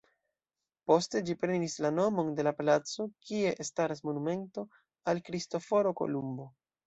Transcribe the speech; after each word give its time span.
Poste 0.91 1.19
ĝi 1.25 1.33
prenis 1.41 1.75
la 1.85 1.91
nomon 1.97 2.31
de 2.39 2.45
la 2.47 2.53
placo 2.61 3.05
kie 3.27 3.53
staras 3.71 4.03
monumento 4.09 4.67
al 5.13 5.23
Kristoforo 5.31 5.93
Kolumbo. 6.03 6.49